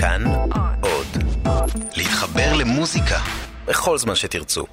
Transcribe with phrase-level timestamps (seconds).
[0.00, 0.24] כאן
[0.80, 1.06] עוד.
[1.96, 3.16] להתחבר למוזיקה
[3.66, 4.64] בכל זמן שתרצו.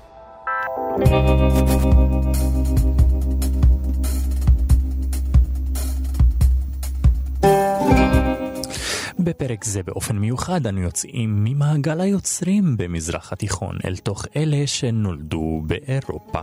[9.20, 16.40] בפרק זה באופן מיוחד אנו יוצאים ממעגל היוצרים במזרח התיכון אל תוך אלה שנולדו באירופה.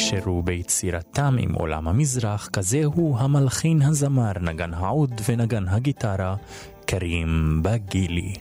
[0.00, 6.36] תקשרו ביצירתם עם עולם המזרח, כזה הוא המלחין הזמר, נגן העוד ונגן הגיטרה,
[6.86, 8.34] קרים בגילי.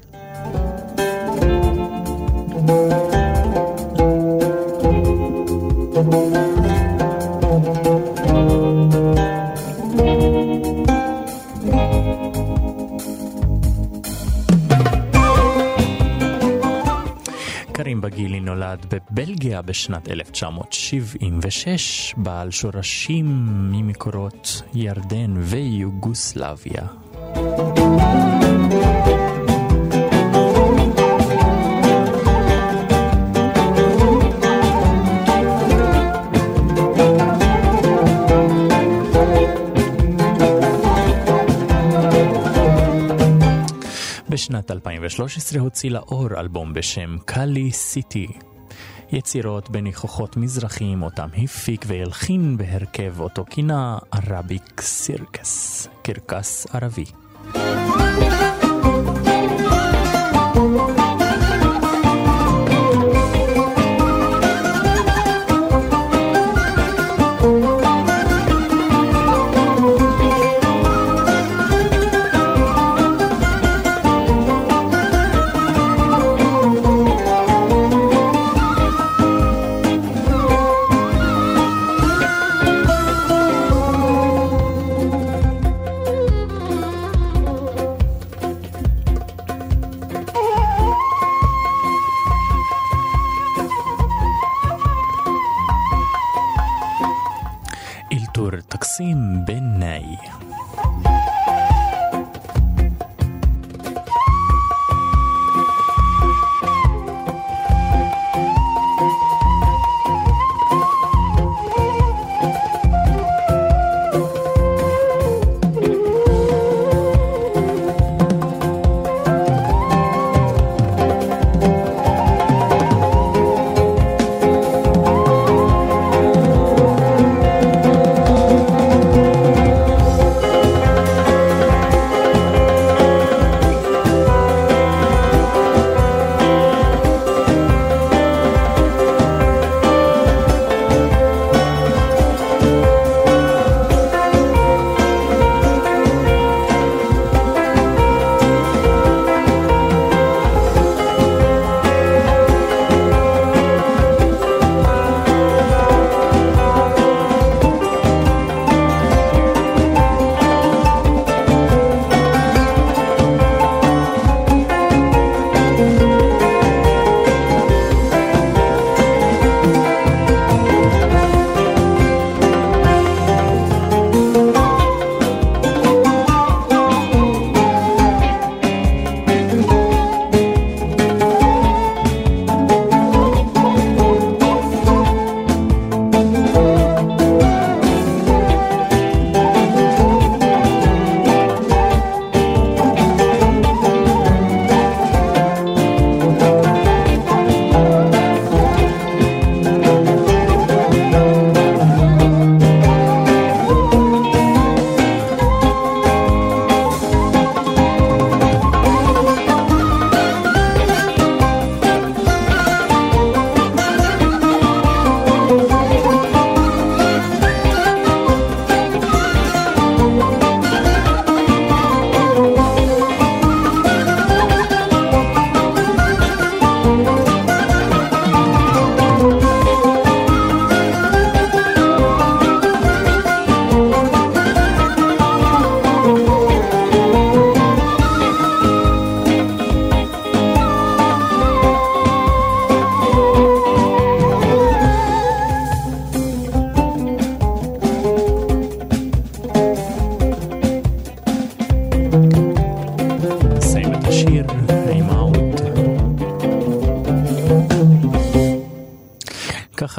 [17.90, 23.26] קרים בגילי נולד בבלגיה בשנת 1976, בעל שורשים
[23.72, 26.88] ממקורות ירדן ויוגוסלביה.
[44.50, 48.28] בשנת 2013 הוציא לאור אלבום בשם קאלי סיטי.
[49.12, 57.06] יצירות בניחוחות מזרחיים אותם הפיק והלחין בהרכב אותו כינה ערביק סירקס, קרקס ערבי.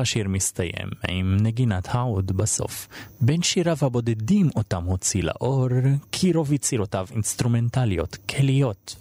[0.10, 2.88] השיר מסתיים, עם נגינת העוד בסוף.
[3.22, 5.68] בין שיריו הבודדים אותם הוציא לאור,
[6.12, 8.96] כי רוב יצירותיו אינסטרומנטליות, כליות.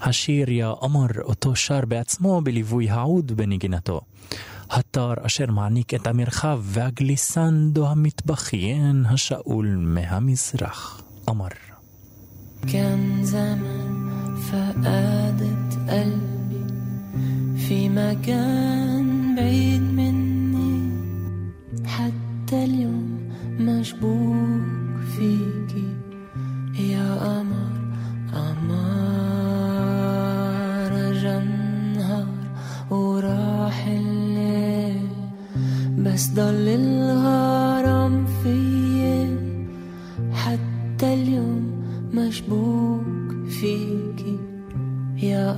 [0.00, 4.00] השיר יא אמר אותו שר בעצמו בליווי העוד בנגינתו.
[4.70, 11.02] התר אשר מעניק את המרחב והגליסנדו המטבחיין השאול מהמזרח.
[11.28, 11.48] אמר.
[12.72, 16.64] كان زمان فقادت قلبي
[17.68, 19.85] في مكان بعيد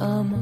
[0.02, 0.39] I'm.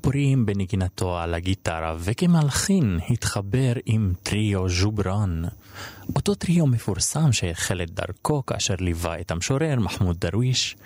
[0.00, 5.42] הפוריים בנגינתו על הגיטרה, וכמלחין התחבר עם טריו ז'וברן.
[6.16, 10.76] אותו טריו מפורסם שהחל את דרכו כאשר ליווה את המשורר מחמוד דרוויש,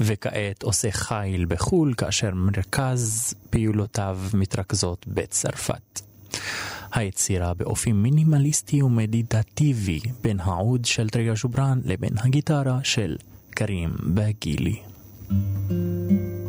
[0.00, 6.00] וכעת עושה חיל בחו"ל כאשר מרכז פעולותיו מתרכזות בצרפת.
[6.92, 13.16] היצירה באופי מינימליסטי ומדיטטיבי בין העוד של טריו ז'וברן לבין הגיטרה של
[13.50, 14.82] קרים בגילי.
[15.30, 16.43] thank you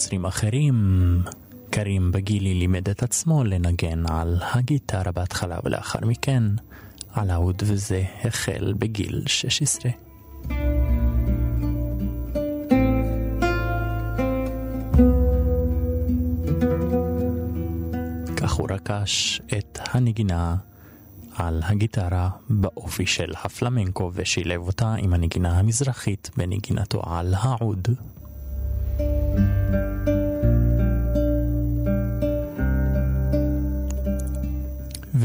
[0.00, 0.74] יוצרים אחרים.
[1.70, 6.42] קרים בגילי לימד את עצמו לנגן על הגיטרה בהתחלה ולאחר מכן
[7.12, 9.90] על האוד וזה החל בגיל 16.
[18.36, 20.56] כך הוא רכש את הנגינה
[21.34, 27.88] על הגיטרה באופי של הפלמנקו ושילב אותה עם הנגינה המזרחית בנגינתו על העוד.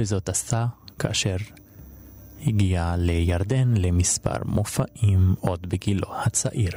[0.06, 0.66] וזאת עשתה
[1.00, 1.36] כאשר
[2.48, 6.72] הגיע לירדן למספר מופעים עוד בגילו הצעיר.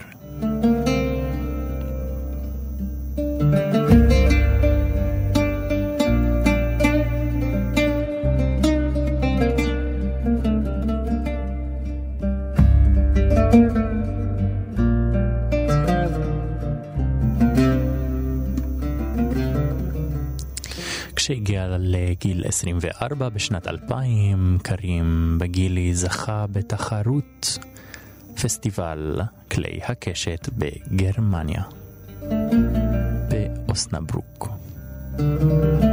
[22.58, 27.58] 24 בשנת 2000, קרים בגילי זכה בתחרות
[28.42, 31.62] פסטיבל כלי הקשת בגרמניה,
[33.28, 34.48] באוסנברוק.
[35.18, 35.87] לאחר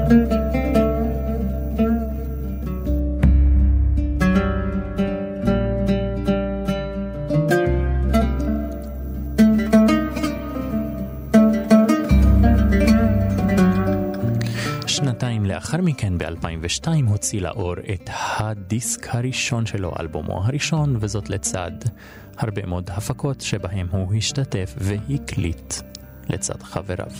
[15.96, 21.72] מכן, ב-2002, הוציא לאור את הדיסק הראשון שלו, אלבומו הראשון, וזאת לצד
[22.38, 25.74] הרבה מאוד הפקות שבהם הוא השתתף והקליט
[26.30, 27.12] לצד חבריו.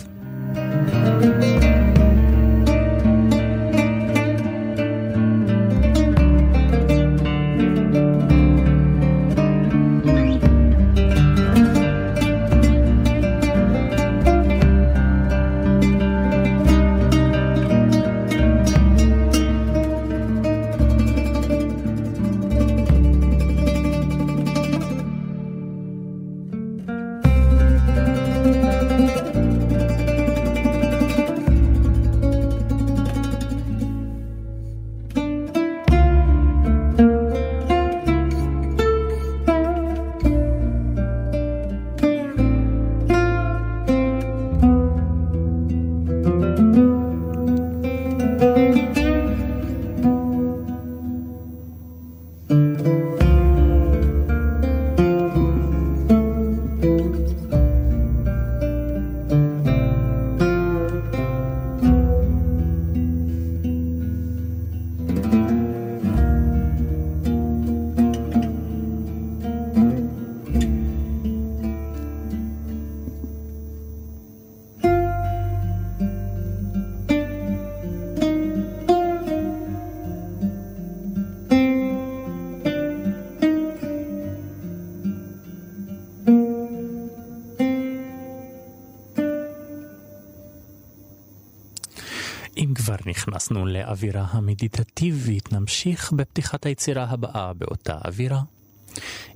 [93.16, 98.42] נכנסנו לאווירה המדיטטיבית, נמשיך בפתיחת היצירה הבאה באותה אווירה.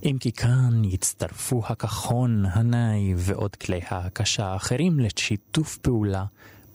[0.05, 6.25] אם כי כאן יצטרפו הכחון, הנאי ועוד כלי ההקשה האחרים לשיתוף פעולה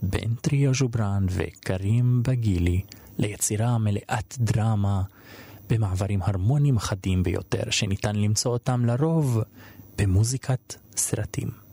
[0.02, 2.82] בין טריו ז'וברן וקרים בגילי
[3.18, 5.02] ליצירה מלאת דרמה
[5.70, 9.42] במעברים הרמוניים חדים ביותר שניתן למצוא אותם לרוב
[9.98, 11.65] במוזיקת סרטים.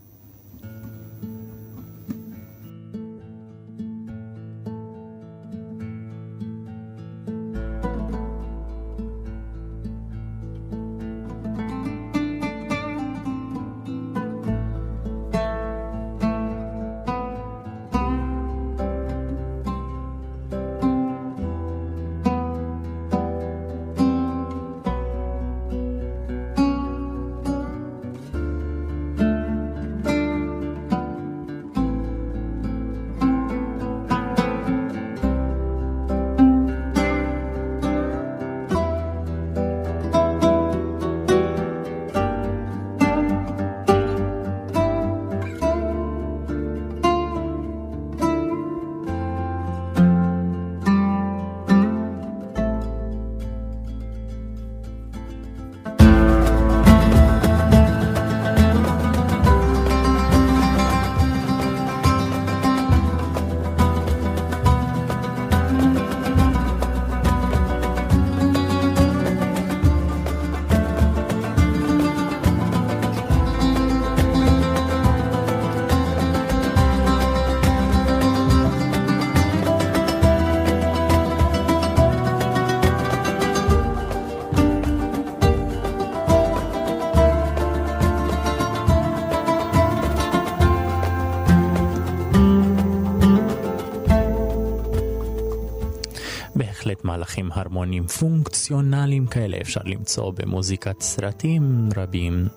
[97.33, 102.47] מהלכים הרמוניים פונקציונליים כאלה אפשר למצוא במוזיקת סרטים רבים.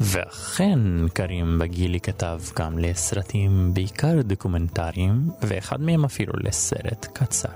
[0.00, 0.78] ואכן,
[1.12, 7.48] קרים בגילי כתב גם לסרטים בעיקר דוקומנטריים, ואחד מהם אפילו לסרט קצר.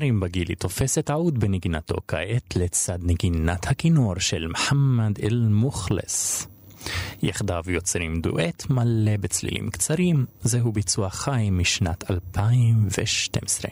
[0.00, 6.46] קרים בגילי תופסת עוד בנגינתו כעת לצד נגינת הכינור של מוחמד אל-מוכלס.
[7.22, 13.70] יחדיו יוצרים דואט מלא בצלילים קצרים, זהו ביצוע חי משנת 2012.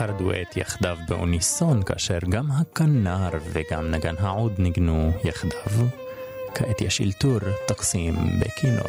[0.00, 5.86] לאחר דואט יחדיו באוניסון, כאשר גם הכנר וגם נגן העוד ניגנו יחדיו,
[6.54, 8.88] כעת יש אלתור תקסים בכינור.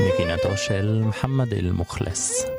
[0.00, 2.55] נגינתו של מוחמד אל-מוכלס.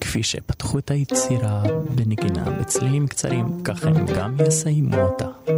[0.00, 1.62] כפי שפתחו את היצירה
[1.94, 5.51] בנגינה בצלילים קצרים, כך הם גם יסיימו אותה.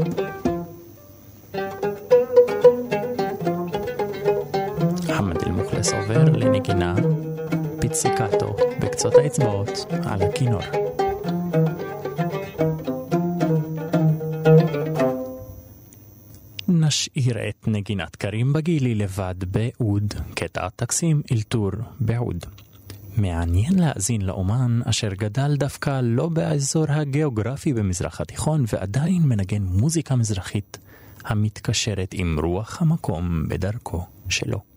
[9.74, 10.60] האצבעות על הכינור.
[16.68, 22.44] נשאיר את נגינת קרים בגילי לבד בעוד, קטע טקסים אלתור בעוד.
[23.16, 30.78] מעניין להאזין לאומן אשר גדל דווקא לא באזור הגיאוגרפי במזרח התיכון ועדיין מנגן מוזיקה מזרחית
[31.24, 34.73] המתקשרת עם רוח המקום בדרכו שלו.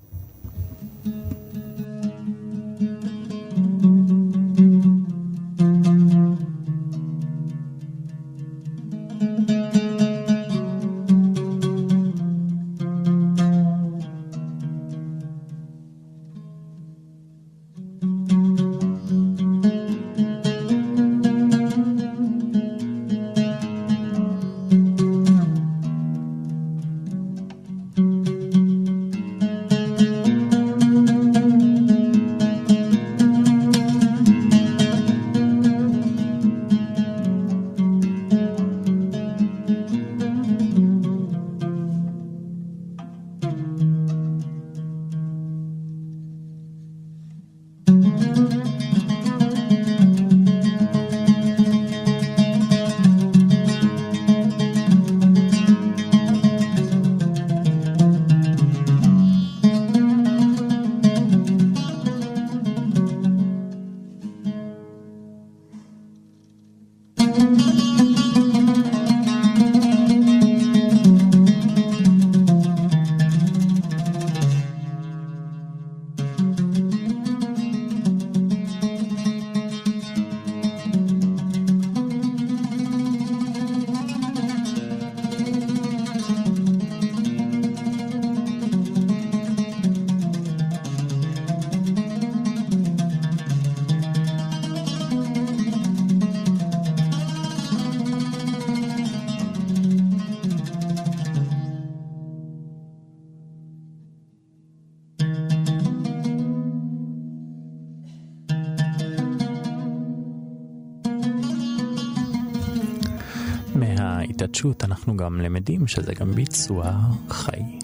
[114.97, 116.91] אנחנו גם למדים שזה גם ביצוע
[117.29, 117.76] חי.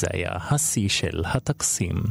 [0.00, 2.02] זה היה השיא של הטקסים.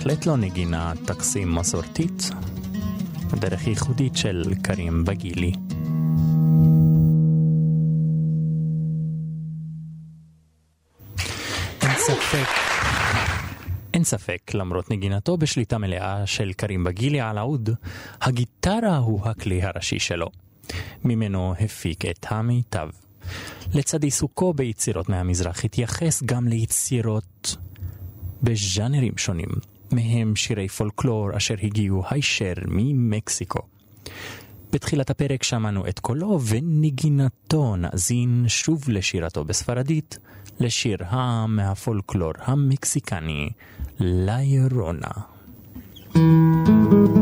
[0.00, 2.30] בהחלט לא נגינה טקסים מסורתית,
[3.30, 5.52] דרך ייחודית של קרים בגילי.
[11.82, 12.46] אין ספק,
[13.94, 17.70] אין ספק, למרות נגינתו בשליטה מלאה של קרים בגילי על האוד,
[18.20, 20.26] הגיטרה הוא הכלי הראשי שלו.
[21.04, 22.88] ממנו הפיק את המיטב.
[23.74, 27.56] לצד עיסוקו ביצירות מהמזרח התייחס גם ליצירות
[28.42, 29.48] בז'אנרים שונים,
[29.92, 33.60] מהם שירי פולקלור אשר הגיעו הישר ממקסיקו.
[34.72, 40.18] בתחילת הפרק שמענו את קולו ונגינתו נאזין שוב לשירתו בספרדית,
[40.60, 43.50] לשיר העם מהפולקלור המקסיקני,
[44.00, 45.10] לירונה.
[46.14, 47.19] verde,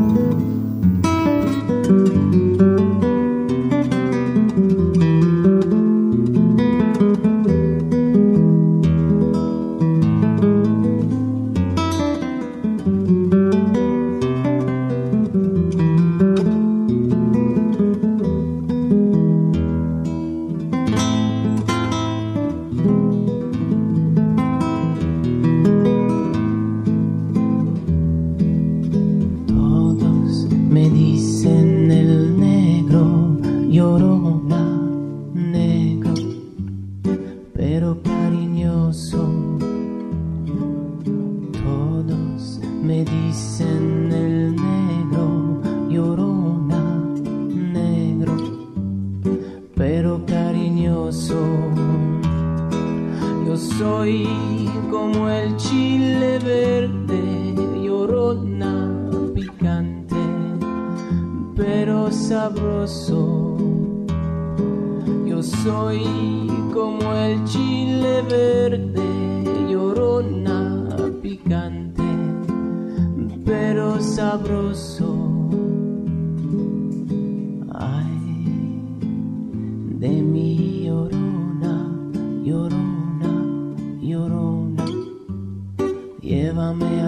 [86.69, 86.98] coming.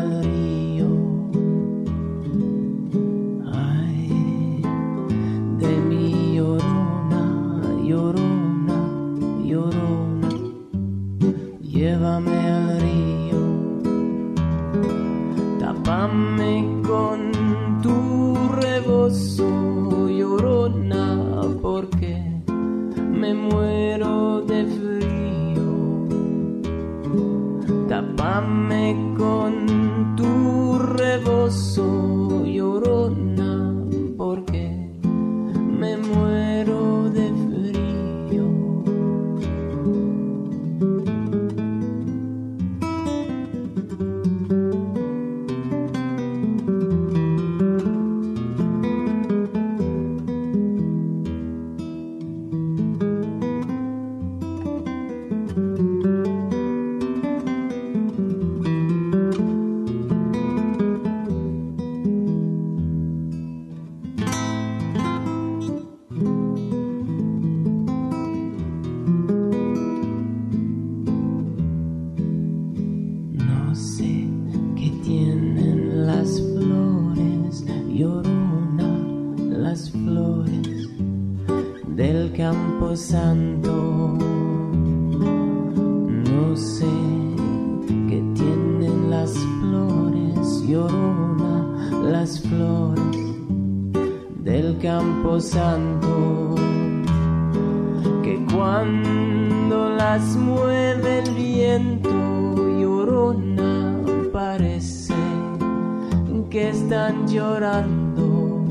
[106.92, 108.66] están llorando,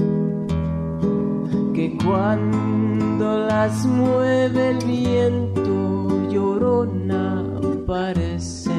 [1.72, 7.42] que cuando las mueve el viento llorona
[7.86, 8.74] parece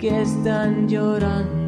[0.00, 1.61] que están llorando.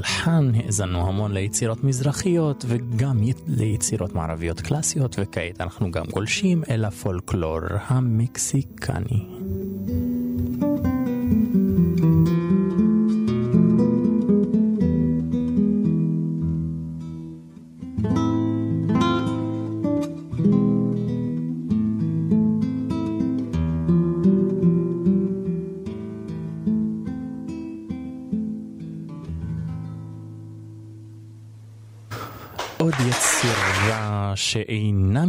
[0.00, 7.60] הלחן האזנו המון ליצירות מזרחיות וגם ליצירות מערביות קלאסיות וכעת אנחנו גם גולשים אל הפולקלור
[7.86, 9.39] המקסיקני.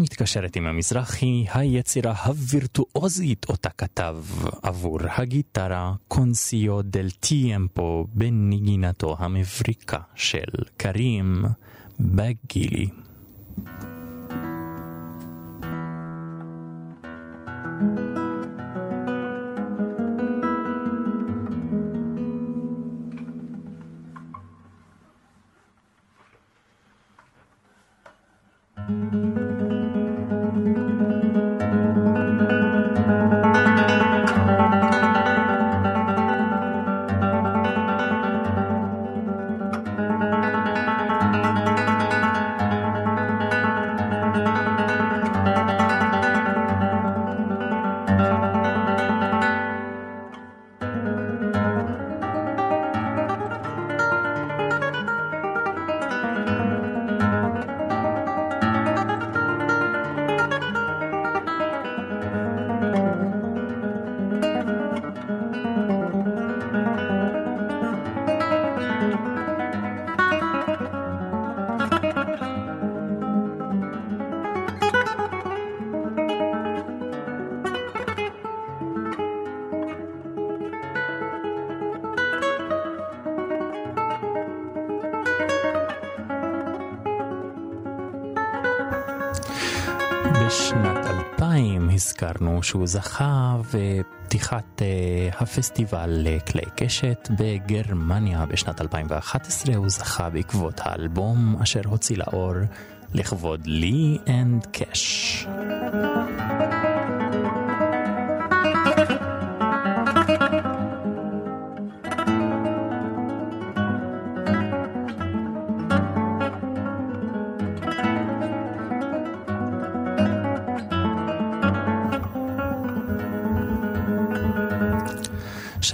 [0.02, 4.18] שאינה מתקשרת עם המזרח היא היצירה הווירטואוזית אותה כתב
[4.64, 11.46] עבור הגיטרה קונסיו דל טיימפו בנגינתו המבריקה של קרים
[12.00, 12.88] בגילי.
[28.92, 29.21] בשנת
[92.64, 101.82] שהוא זכה בפתיחת uh, הפסטיבל לכלי קשת בגרמניה בשנת 2011 הוא זכה בעקבות האלבום אשר
[101.86, 102.54] הוציא לאור
[103.14, 105.48] לכבוד לי אנד קאש.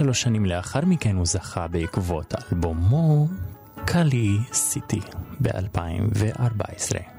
[0.08, 3.28] שלוש שנים לאחר מכן הוא זכה בעקבות אלבומו
[3.84, 5.00] קאלי סיטי
[5.42, 7.17] ב-2014.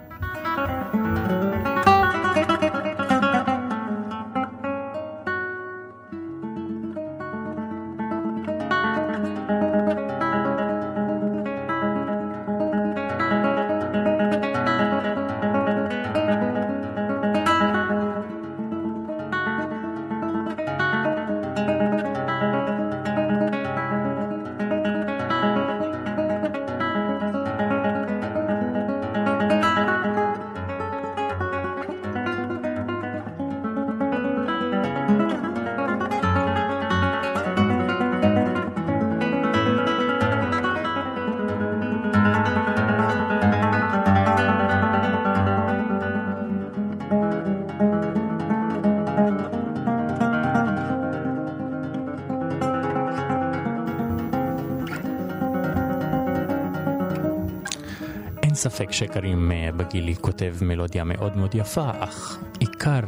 [58.70, 63.02] ספק שקרים אה, בגילי כותב מלודיה מאוד מאוד יפה, אך עיקר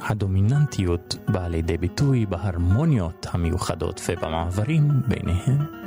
[0.00, 5.81] הדומיננטיות באה לידי ביטוי בהרמוניות המיוחדות ובמעברים ביניהם.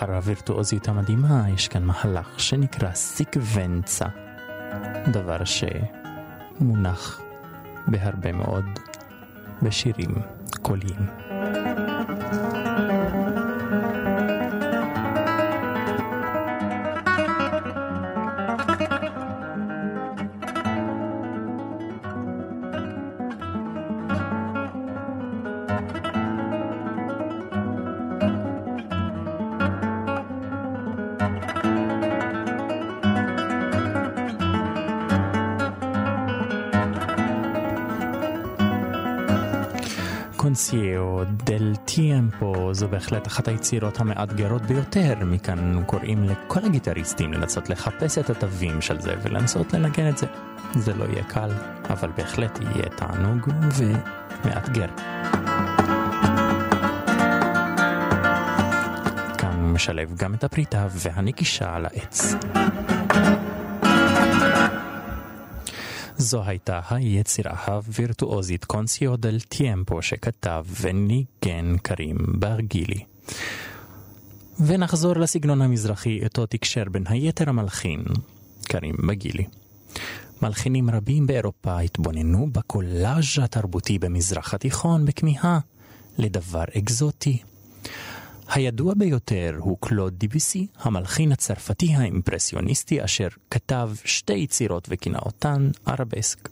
[0.00, 4.06] ולאחר הווירטואוזיות המדהימה יש כאן מהלך שנקרא סיקוונצה,
[5.12, 7.20] דבר שמונח
[7.86, 8.64] בהרבה מאוד
[9.62, 10.14] בשירים
[10.62, 11.06] קוליים.
[42.74, 49.00] זו בהחלט אחת היצירות המאתגרות ביותר, מכאן קוראים לכל הגיטריסטים לנסות לחפש את התווים של
[49.00, 50.26] זה ולנסות לנגן את זה.
[50.74, 51.50] זה לא יהיה קל,
[51.90, 54.86] אבל בהחלט יהיה תענוג ומאתגר.
[59.38, 62.34] כאן משלב גם את הפריטה והנקישה על העץ.
[66.30, 73.04] זו הייתה היצירה הווירטואוזית קונסיו דל טיימפו שכתב וניגן קרים ברגילי.
[74.66, 78.04] ונחזור לסגנון המזרחי, אותו תקשר בין היתר המלחין,
[78.62, 79.44] קרים בגילי.
[80.42, 85.58] מלחינים רבים באירופה התבוננו בקולאז' התרבותי במזרח התיכון בכמיהה
[86.18, 87.38] לדבר אקזוטי.
[88.50, 96.48] הידוע ביותר הוא קלוד דיביסי, המלחין הצרפתי האימפרסיוניסטי אשר כתב שתי יצירות וכינה אותן ערבסק.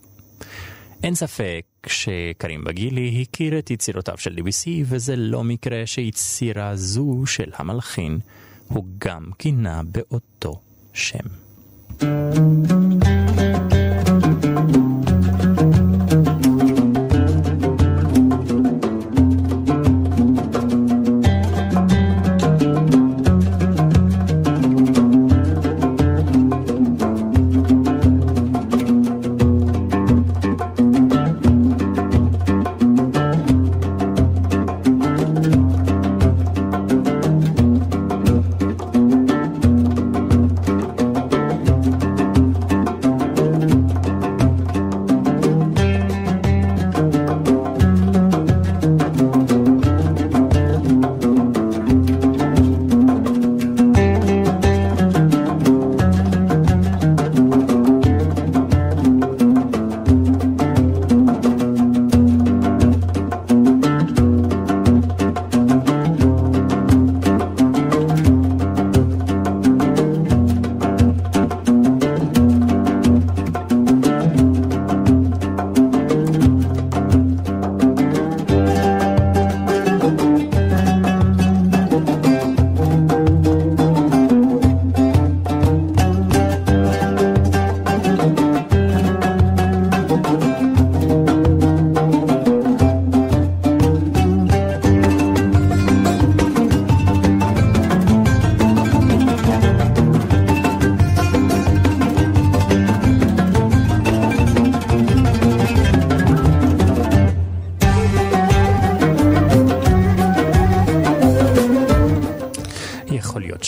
[1.03, 7.51] אין ספק שקרים בגילי הכיר את יצירותיו של דיביסי, וזה לא מקרה שיצירה זו של
[7.57, 8.19] המלחין
[8.69, 10.61] הוא גם כינה באותו
[10.93, 11.25] שם.
[12.01, 13.58] thank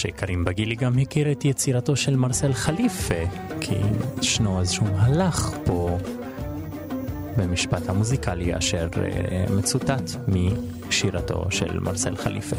[0.09, 3.15] קרים בגילי גם הכיר את יצירתו של מרסל חליפה,
[3.61, 3.75] כי
[4.23, 5.99] ישנו איזשהו מהלך פה
[7.37, 12.57] במשפט המוזיקלי אשר אה, מצוטט משירתו של מרסל חליפה.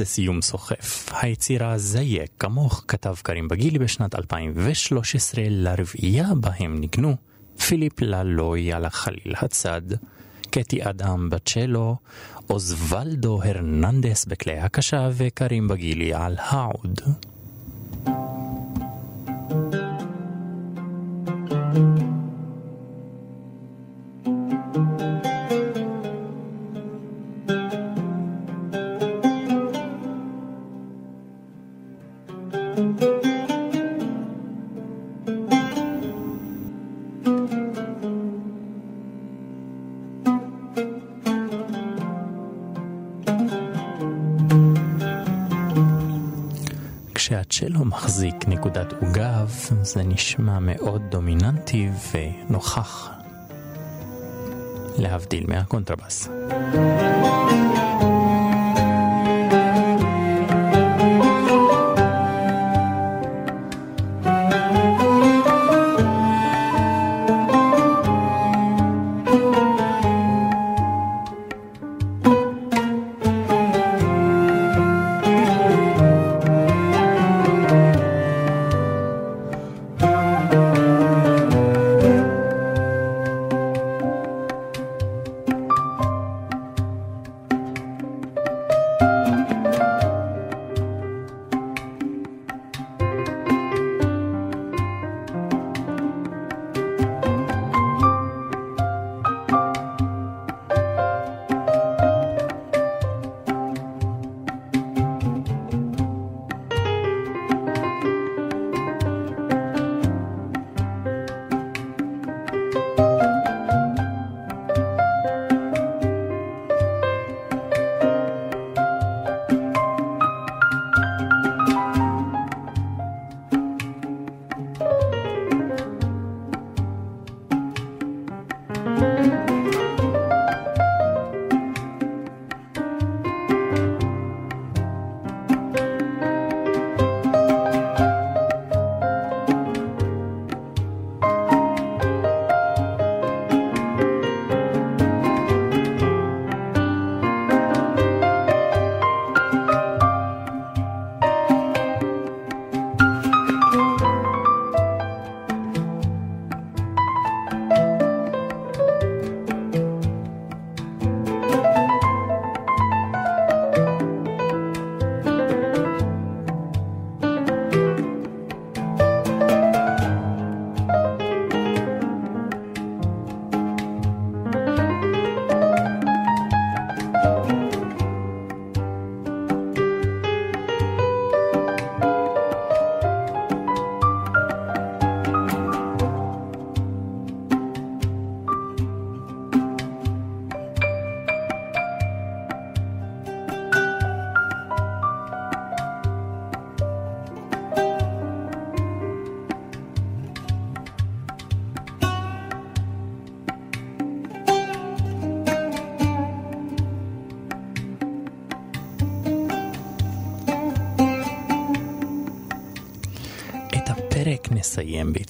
[0.00, 1.12] איזה סיום סוחף.
[1.22, 7.16] היצירה זייק כמוך כתב קרים בגילי בשנת 2013 לרביעייה בהם ניגנו
[7.66, 9.82] פיליפ ללוי על החליל הצד,
[10.50, 11.96] קטי אדם בצ'לו,
[12.50, 17.00] אוזוולדו הרננדס בכלי הקשה וקרים בגילי על העוד.
[49.82, 53.10] זה נשמע מאוד דומיננטי ונוכח,
[54.98, 56.28] להבדיל מהקונטרבאס.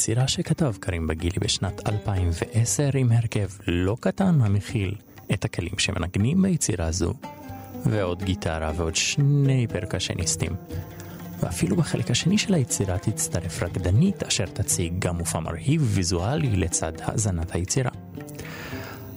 [0.06, 4.94] ביצירה שכתב קרים בגילי בשנת 2010 עם הרכב לא קטן המכיל
[5.32, 7.14] את הכלים שמנגנים ביצירה זו,
[7.86, 10.52] ועוד גיטרה ועוד שני פרקשניסטים.
[11.40, 17.54] ואפילו בחלק השני של היצירה תצטרף רקדנית אשר תציג גם מופע מרהיב ויזואלי לצד האזנת
[17.54, 17.90] היצירה.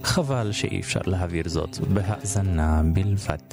[0.04, 3.49] חבל שאי אפשר להעביר זאת בהאזנה בלבד.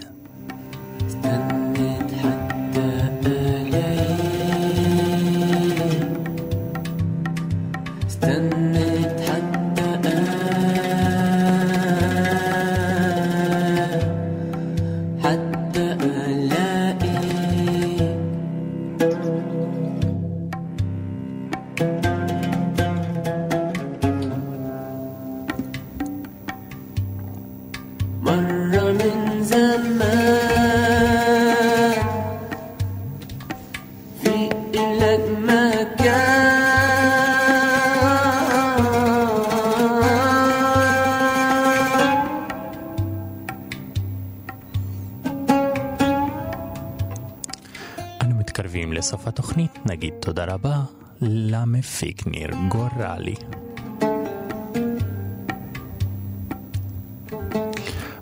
[49.96, 50.80] נגיד תודה רבה
[51.22, 53.34] למפיק ניר גורלי.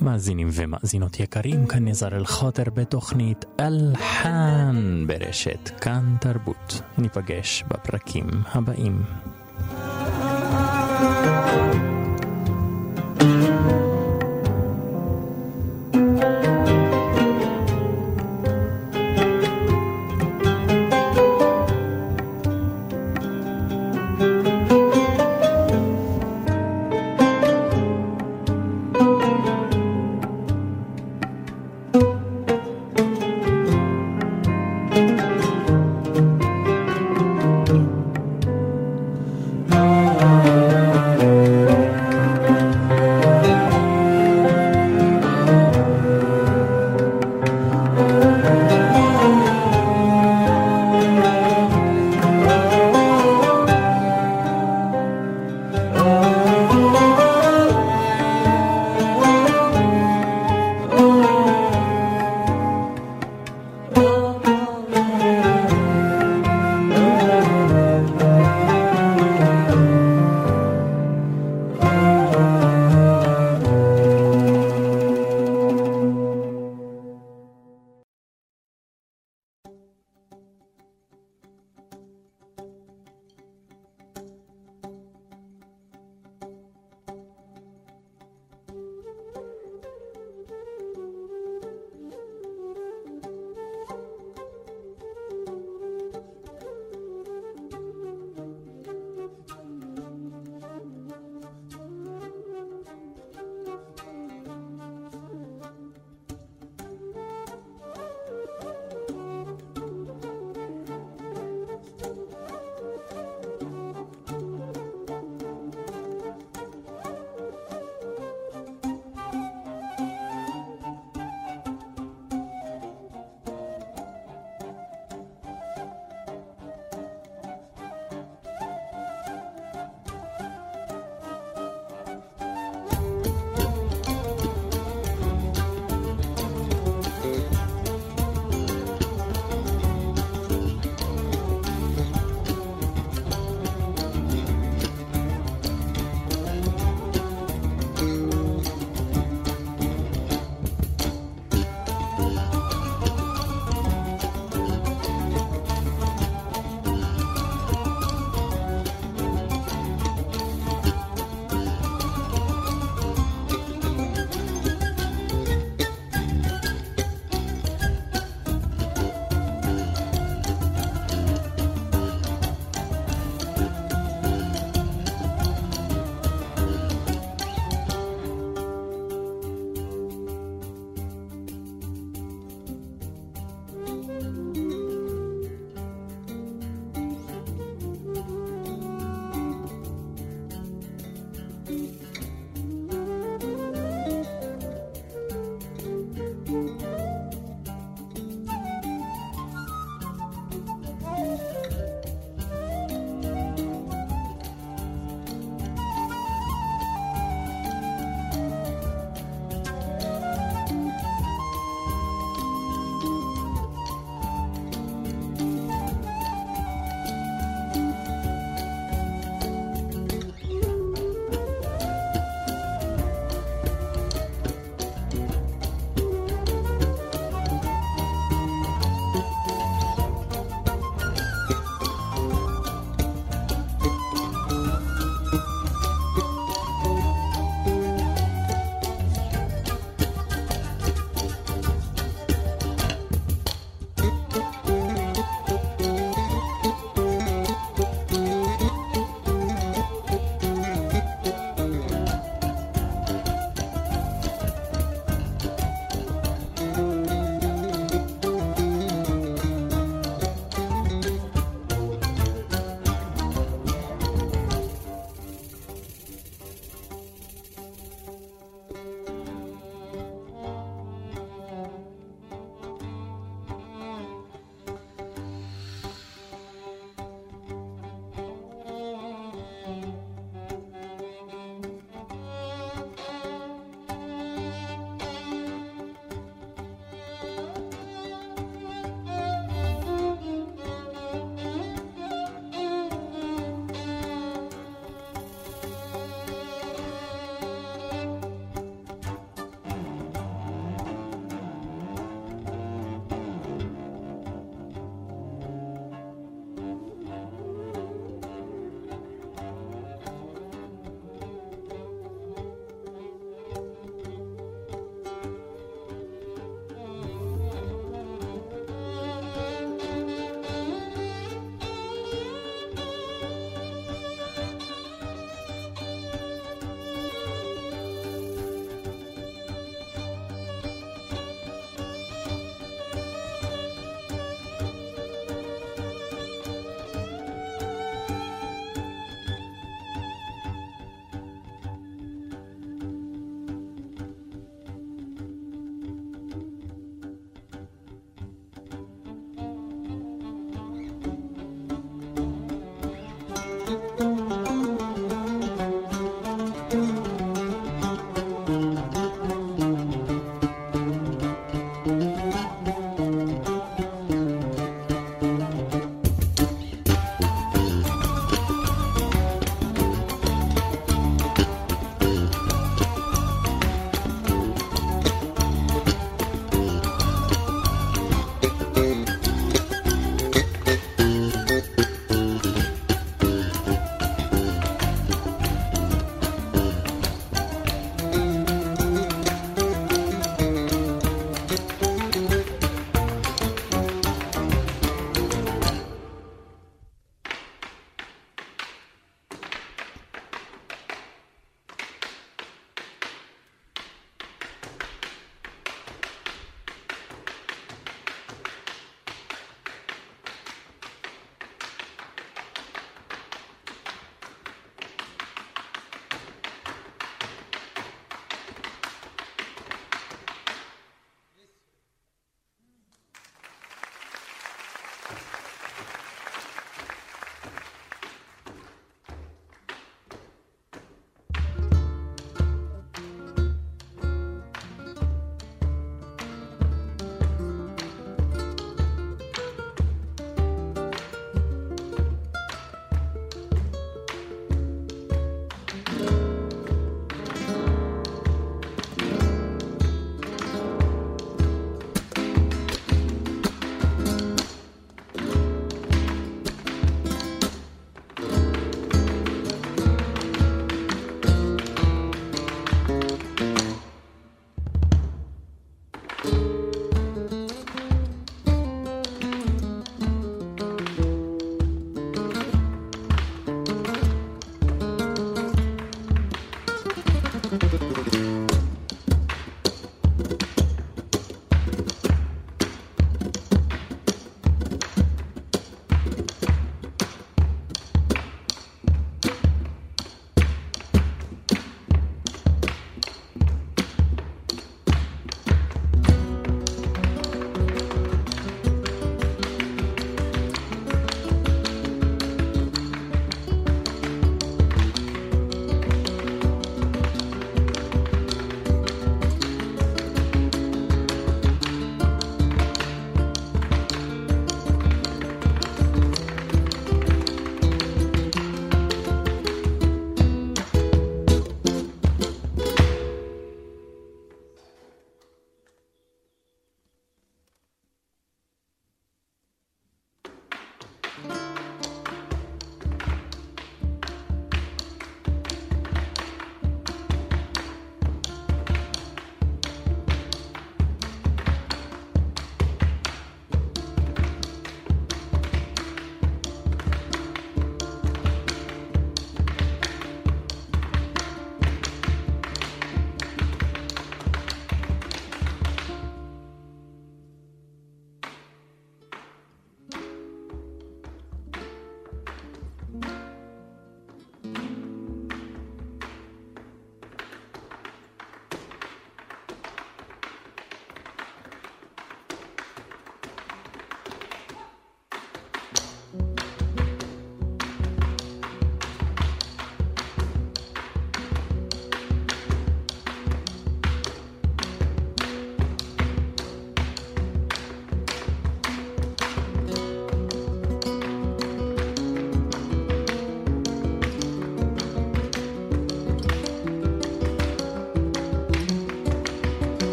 [0.00, 6.80] מאזינים ומאזינות יקרים, כאן נזר אל-חוטר בתוכנית אלחן ברשת כאן תרבות.
[6.98, 9.02] ניפגש בפרקים הבאים.
[11.46, 12.05] thank